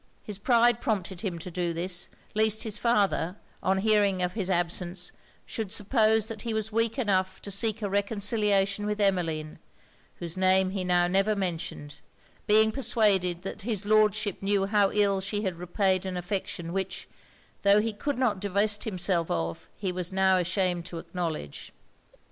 His 0.23 0.39
pride 0.39 0.81
prompted 0.81 1.21
him 1.21 1.37
to 1.37 1.51
do 1.51 1.73
this; 1.73 2.09
least 2.33 2.63
his 2.63 2.79
father, 2.79 3.35
on 3.61 3.77
hearing 3.77 4.23
of 4.23 4.33
his 4.33 4.49
absence, 4.49 5.11
should 5.45 5.71
suppose 5.71 6.25
that 6.25 6.41
he 6.41 6.55
was 6.55 6.71
weak 6.71 6.97
enough 6.97 7.39
to 7.43 7.51
seek 7.51 7.83
a 7.83 7.87
reconciliation 7.87 8.87
with 8.87 8.99
Emmeline, 8.99 9.59
whose 10.15 10.35
name 10.35 10.71
he 10.71 10.83
now 10.83 11.05
never 11.05 11.35
mentioned, 11.35 11.97
being 12.47 12.71
persuaded 12.71 13.43
that 13.43 13.61
his 13.61 13.85
Lordship 13.85 14.41
knew 14.41 14.65
how 14.65 14.89
ill 14.91 15.21
she 15.21 15.43
had 15.43 15.57
repaid 15.57 16.03
an 16.03 16.17
affection, 16.17 16.73
which, 16.73 17.07
tho' 17.61 17.79
he 17.79 17.93
could 17.93 18.17
not 18.17 18.39
divest 18.39 18.85
himself 18.85 19.29
of, 19.29 19.69
he 19.77 19.91
was 19.91 20.11
now 20.11 20.37
ashamed 20.39 20.83
to 20.87 20.97
acknowledge. 20.97 21.71